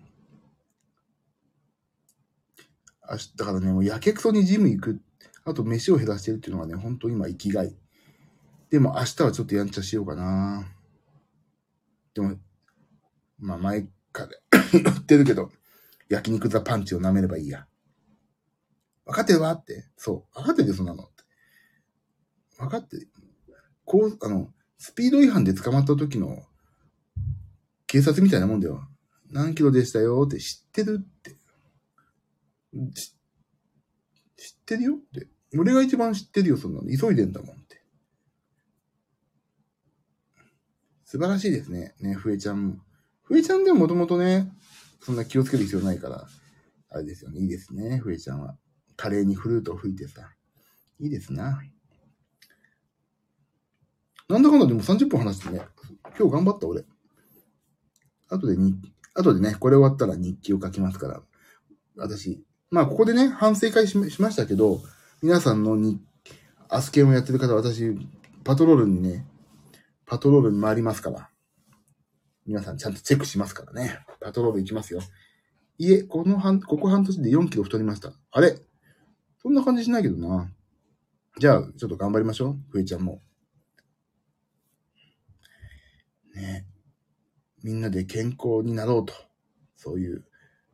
[3.08, 5.00] 明日からね、もうやけくそにジム行く。
[5.44, 7.76] あと飯を減らしてるっていうのがね、本当今生きがい。
[8.68, 10.66] でも明日はちょっとやんちゃしようかな。
[12.14, 12.36] でも、
[13.38, 14.40] まあ前かで
[14.72, 15.52] 言ってるけど、
[16.08, 17.66] 焼肉ザパンチを舐めればいいや。
[19.04, 19.90] 分かってるわって。
[19.96, 20.34] そう。
[20.38, 21.10] 分かってるよ、そんなの。
[22.56, 23.10] 分かってる。
[23.84, 26.46] こう、あの、スピード違反で捕まった時の
[27.86, 28.88] 警察みたいなもんだよ。
[29.30, 31.36] 何キロでしたよって知ってるって。
[32.94, 33.14] 知
[34.54, 35.28] ってるよって。
[35.58, 36.88] 俺が一番知ってるよ、そんなの。
[36.88, 37.82] 急いでんだもんって。
[41.04, 41.94] 素晴らしいですね。
[42.00, 42.82] ね、ふえちゃん。
[43.24, 44.52] ふえちゃんでももともとね、
[45.00, 46.26] そんな気をつける必要ないから、
[46.90, 47.40] あれですよね。
[47.40, 48.56] いいですね、ふえちゃんは。
[48.96, 50.30] 華麗にフルートを吹いてさ。
[51.00, 51.60] いいですな。
[54.28, 55.62] なんだかんだでも30分話してね。
[56.18, 56.84] 今日頑張った俺。
[58.28, 58.74] 後でに、
[59.14, 61.22] 後でね、これ終わったら日記を書きますから。
[61.96, 64.80] 私、まあここでね、反省会しましたけど、
[65.22, 66.00] 皆さんのに、
[66.68, 67.94] アスケンをやってる方、私、
[68.44, 69.26] パトロールにね、
[70.06, 71.30] パトロールに回りますから。
[72.46, 73.98] 皆さんちゃんとチェックしますからね。
[74.20, 75.00] パトロール行きますよ。
[75.78, 78.12] いえ、この半、ここ半年で4キロ太りました。
[78.30, 78.56] あれ？
[79.42, 80.50] そんな感じしないけどな。
[81.38, 82.56] じゃあ、ちょっと頑張りましょう。
[82.70, 83.20] ふえちゃんも。
[86.34, 86.66] ね
[87.62, 89.14] みんなで健康になろうと。
[89.76, 90.24] そういう、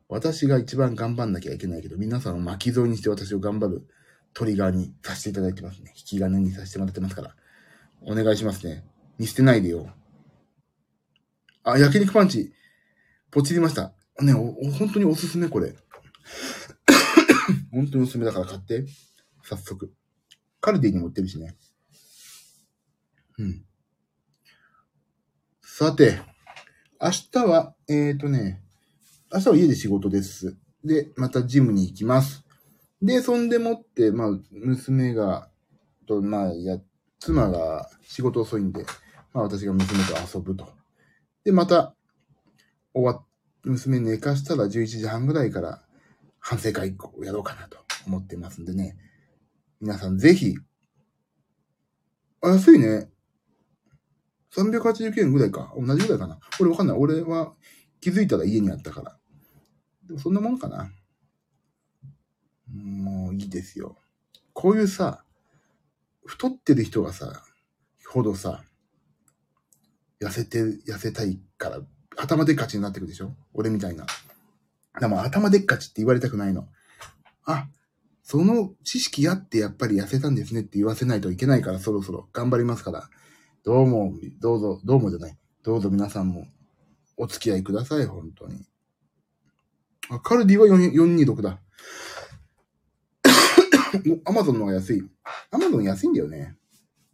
[0.07, 3.87] 私が一番頑張んなきゃいけないけど、皆さんを巻き添えにして私を頑張る
[4.33, 5.93] トリガーにさせていただいてますね。
[5.95, 7.35] 引き金にさせてもらってますから。
[8.01, 8.83] お願いしますね。
[9.17, 9.89] 見捨てないでよ。
[11.63, 12.51] あ、焼肉パンチ、
[13.29, 13.93] ポチりました。
[14.19, 15.75] ね、お、本当におすすめこれ。
[17.71, 18.85] 本当におすすめだから買って。
[19.43, 19.93] 早速。
[20.59, 21.55] カルディにも売ってるしね。
[23.37, 23.65] うん。
[25.61, 26.21] さて、
[27.01, 28.61] 明日は、えっ、ー、とね、
[29.33, 30.57] 明日は家で仕事です。
[30.83, 32.43] で、またジムに行きます。
[33.01, 35.49] で、そんでもって、まあ、娘が、
[36.07, 36.79] と、まあ、や、
[37.19, 38.83] 妻が仕事遅いんで、
[39.33, 40.80] まあ私が娘と遊ぶと。
[41.43, 41.95] で、また、
[42.93, 43.23] 終わ、
[43.63, 45.83] 娘寝かしたら11時半ぐらいから
[46.39, 47.77] 反省会をやろうかなと
[48.07, 48.97] 思ってますんでね。
[49.79, 50.55] 皆さんぜひ、
[52.41, 53.09] あ、安いね。
[54.53, 55.73] 380円ぐらいか。
[55.77, 56.39] 同じぐらいかな。
[56.59, 56.97] 俺わかんない。
[56.97, 57.53] 俺は
[58.01, 59.17] 気づいたら家にあったから。
[60.07, 60.91] でもそんなもんかな。
[62.67, 63.97] もういいですよ。
[64.53, 65.23] こういうさ、
[66.25, 67.43] 太ってる人がさ、
[68.09, 68.63] ほどさ、
[70.21, 71.81] 痩せて、痩せたいから、
[72.17, 73.33] 頭でっかちになってくでしょ？
[73.53, 74.05] 俺みたいな。
[74.99, 76.67] でも頭でっかちって言われたくないの。
[77.45, 77.67] あ、
[78.23, 83.09] その知識あってやっぱり痩せたんですねって言わせないといけないからそろそろ頑張りますから。
[83.63, 85.37] どうも、どうぞ、どうもじゃない。
[85.63, 86.47] どうぞ皆さんも
[87.17, 88.65] お付き合いください、本当に。
[90.09, 91.61] あ、カルディは426だ。
[94.25, 95.03] アマゾンの方が安い。
[95.51, 96.55] アマゾン安いんだよね。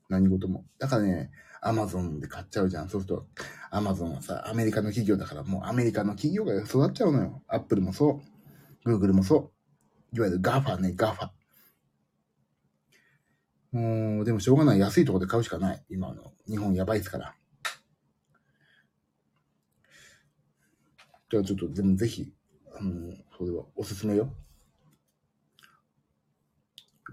[0.09, 0.65] 何事も。
[0.79, 2.89] だからね、アマゾンで買っちゃうじゃん。
[2.89, 3.27] そうすると、
[3.71, 7.43] アマゾンはさ、アメリカの企業だから、もうアメリカの企業が育っちゃうのよ。
[7.47, 8.21] アップルもそう。
[8.85, 9.51] グーグルもそ
[10.13, 10.15] う。
[10.15, 11.29] いわゆるガファね、ガファ。
[13.71, 14.79] もう、でもしょうがない。
[14.79, 15.83] 安いところで買うしかない。
[15.89, 17.35] 今の、日本やばいですから。
[21.29, 22.33] じゃあちょっと、でもぜひ、
[22.73, 24.33] あの、それはおすすめよ。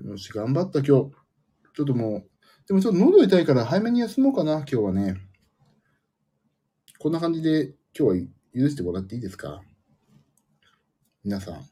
[0.05, 0.89] よし、頑張った今日。
[0.89, 2.31] ちょっともう、
[2.67, 5.17] でもちょっと喉痛いから早めに休もうかな、今日はね。
[6.99, 9.61] こんな感じで今日は許してもらっていいですか？
[11.23, 11.63] 皆さん。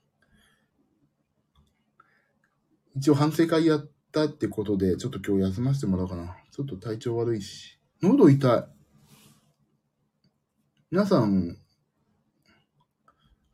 [2.95, 6.37] 一応反省会やったってことで、ちょっと今日休ませてもらおうかな。
[6.51, 7.79] ちょっと体調悪いし。
[8.03, 8.65] 喉痛い。
[10.91, 11.57] 皆さん、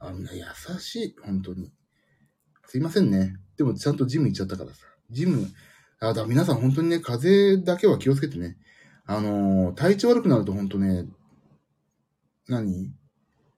[0.01, 0.43] あんな優
[0.81, 1.73] しい、本当に。
[2.67, 3.37] すいませんね。
[3.57, 4.87] でもちゃんとジム行っちゃったからさ。
[5.11, 5.47] ジム、
[6.01, 8.57] あ、だ皆さん本当にね、風邪だけは気をつけてね。
[9.07, 11.07] あのー、体調悪くなると本当ね、
[12.49, 12.93] 何？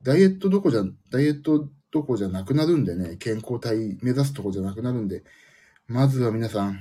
[0.03, 5.25] ダイエットどこじゃ、ダイエットどこじゃなくなるんでね、健康体目指すとこじゃなくなるんで、
[5.87, 6.81] まずは皆さん、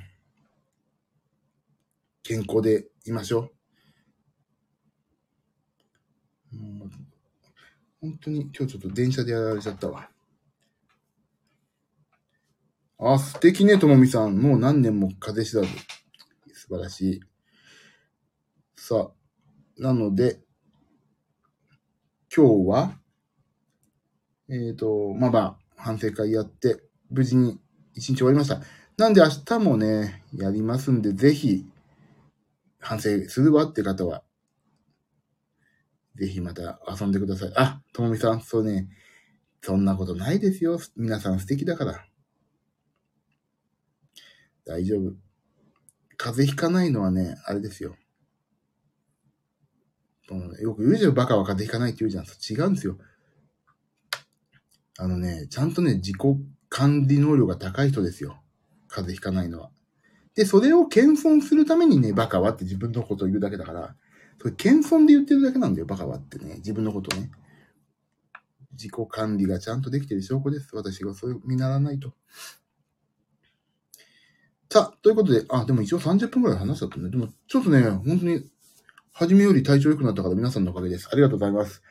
[2.24, 3.52] 健康でいましょ
[6.54, 6.56] う。
[6.56, 6.90] もう
[8.02, 10.10] 本当に今日ちょっと電車でやられちゃったわ。
[13.02, 14.38] あ、素敵ね、ともみさん。
[14.38, 15.70] もう何年も風知らず。
[16.54, 17.22] 素晴らしい。
[18.76, 20.42] さあ、なので、
[22.36, 23.00] 今日は、
[24.50, 27.62] えっ、ー、と、まあまあ、反省会やって、無事に
[27.94, 28.60] 一日終わりました。
[28.98, 31.66] なんで明日もね、やりますんで、ぜひ、
[32.80, 34.24] 反省するわって方は、
[36.16, 37.54] ぜひまた遊んでください。
[37.56, 38.90] あ、ともみさん、そうね、
[39.62, 40.78] そんなことないですよ。
[40.98, 42.09] 皆さん素敵だから。
[44.70, 45.16] 大丈夫。
[46.16, 47.96] 風邪ひかないのはね、あれですよ。
[50.62, 52.26] よく言うじゃん、バカは風邪ひかないって言うじゃん。
[52.26, 53.00] 違うんですよ。
[55.00, 56.18] あのね、ちゃんとね、自己
[56.70, 58.44] 管理能力が高い人ですよ。
[58.90, 59.72] 風邪ひかないのは。
[60.36, 63.96] で、それを謙遜するためにね、バカはって自分のことを言うだけだから、
[64.40, 66.58] それ謙遜で言ってるだけなんだよ、バカはってね。
[66.58, 67.32] 自分のことね。
[68.74, 70.76] 自己管理がちゃんとできてる証拠です。
[70.76, 72.14] 私がそういう見習わないと。
[74.72, 77.10] さあ、ということで、あ、でも一応30分くらい話しちゃったね。
[77.10, 78.44] でも、ちょっとね、本当に、
[79.12, 81.10] 初めより体調良くなったから皆さんのおかげです。
[81.12, 81.82] ありがとうございます。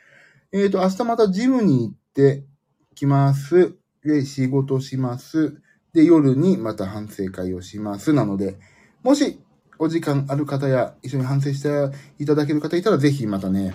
[0.53, 2.45] えっ、ー、と、明日またジムに行って
[2.95, 3.75] きます。
[4.05, 5.61] で、仕事します。
[5.93, 8.13] で、夜にまた反省会をします。
[8.13, 8.61] なので、
[9.03, 9.41] もし、
[9.81, 11.69] お時間ある方や、一緒に反省して
[12.21, 13.75] いただける方いたら、ぜひまたね、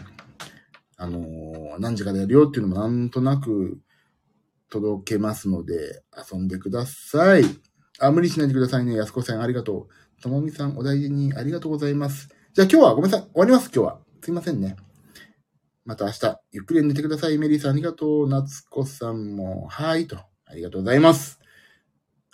[0.96, 3.82] あのー、何時からやるよっていうのもなんとなく
[4.70, 7.44] 届けますので、遊んでください。
[8.06, 8.96] あ、無理しないでくださいね。
[8.96, 10.22] 安子さん、ありがとう。
[10.22, 12.30] ともみさん、お大事にありがとうございます。
[12.54, 13.28] じゃあ今日はごめんなさい。
[13.28, 14.00] 終わります、今日は。
[14.22, 14.76] すいませんね。
[15.86, 17.38] また明日、ゆっくり寝てください。
[17.38, 18.30] メリーさんありがとう。
[18.30, 20.18] 夏子さんも、はいと。
[20.46, 21.40] ありがとうございます。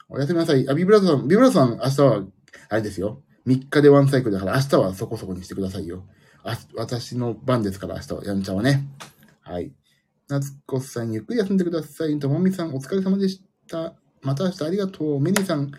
[0.08, 0.68] おやすみなさい。
[0.70, 2.24] あ、ビブラさん、ビブラートさん、明日は、
[2.70, 3.22] あれですよ。
[3.48, 6.06] 3日でワンサイクルだから、明日はそこそこにしてくださいよ。
[6.44, 8.88] あ、私の番ですから、明日は、やんちゃはね。
[9.42, 9.72] はい。
[10.28, 12.20] 夏子さん、ゆっくり休んでください。
[12.20, 13.96] ともみさん、お疲れ様でした。
[14.22, 15.20] また明日ありがとう。
[15.20, 15.72] メリーさん、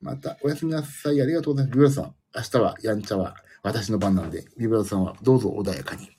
[0.00, 1.20] またおやすみなさい。
[1.20, 1.74] ありがとうございます。
[1.74, 6.10] ビブラさん、明日は、やんちゃは、私の番なんで、ビブラさんはどうぞ穏やかに。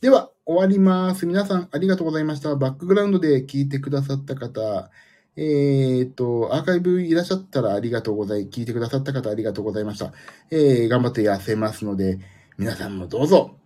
[0.00, 1.26] では、終わります。
[1.26, 2.54] 皆さん、ありがとうございました。
[2.56, 4.90] バックグラウンドで聞いてくださった方、
[5.36, 10.12] えー、っと、アーカイブいらっしゃったらありがとうござい、聞いてくださった方ありがとうございました。
[10.50, 12.18] えー、頑張って痩せますので、
[12.58, 13.56] 皆さんもどうぞ、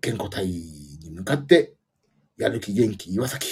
[0.00, 1.74] 健康体に向かって、
[2.38, 3.48] やる気元気岩崎、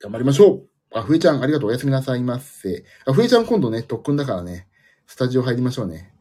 [0.00, 1.68] 頑張りましょうあ、ふえちゃん、ありがとう。
[1.68, 2.84] おやすみなさいませ。
[3.06, 4.66] あ、ふえちゃん今度ね、特訓だからね、
[5.06, 6.12] スタジオ入りましょうね。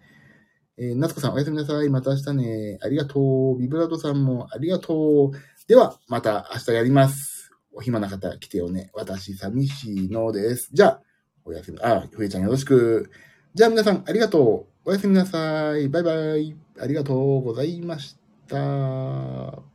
[0.78, 1.90] えー、夏子さん、おやすみなさい。
[1.90, 2.80] また明日ね。
[2.82, 3.60] ありがとう。
[3.60, 5.38] ビブラートさんもありがとう。
[5.68, 7.52] では、また明日やります。
[7.74, 8.90] お暇な方来てよね。
[8.94, 10.70] 私、寂しいのです。
[10.72, 11.02] じゃあ、
[11.44, 13.12] おやすみ、あ、ふえちゃんよろしく。
[13.54, 14.90] じゃあ皆さん、ありがとう。
[14.90, 15.90] おやすみなさい。
[15.90, 16.56] バイバイ。
[16.80, 18.18] ありがとうございまし
[18.48, 19.69] た。